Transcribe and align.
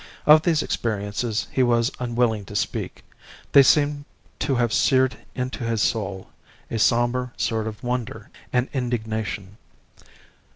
Of 0.25 0.41
these 0.41 0.63
experiences 0.63 1.45
he 1.51 1.61
was 1.61 1.91
unwilling 1.99 2.43
to 2.45 2.55
speak: 2.55 3.05
they 3.51 3.61
seemed 3.61 4.05
to 4.39 4.55
have 4.55 4.73
seared 4.73 5.15
into 5.35 5.63
his 5.63 5.83
soul 5.83 6.31
a 6.71 6.79
sombre 6.79 7.33
sort 7.37 7.67
of 7.67 7.83
wonder 7.83 8.31
and 8.51 8.67
indignation. 8.73 9.57